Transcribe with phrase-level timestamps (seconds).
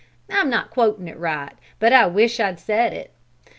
[0.31, 3.13] I'm not quoting it right, but I wish I'd said it.